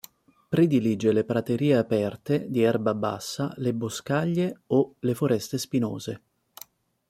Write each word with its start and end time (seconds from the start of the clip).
Predilige 0.53 1.11
le 1.13 1.23
praterie 1.23 1.75
aperte 1.77 2.49
di 2.49 2.63
erba 2.63 2.95
bassa, 2.95 3.53
le 3.57 3.71
boscaglie 3.71 4.63
o 4.69 4.95
le 4.97 5.13
foreste 5.13 5.59
spinose. 5.59 6.21